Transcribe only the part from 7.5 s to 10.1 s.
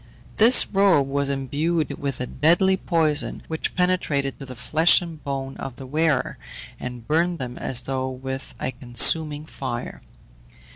as though with a consuming fire.